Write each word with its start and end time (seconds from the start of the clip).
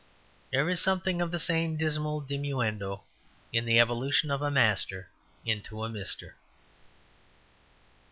There 0.51 0.67
is 0.67 0.81
something 0.81 1.21
of 1.21 1.29
the 1.29 1.37
same 1.37 1.77
dismal 1.77 2.21
diminuendo 2.23 3.01
in 3.53 3.65
the 3.65 3.79
evolution 3.79 4.31
of 4.31 4.41
a 4.41 4.49
Master 4.49 5.11
into 5.45 5.83
a 5.83 5.89
Mister. 5.89 6.35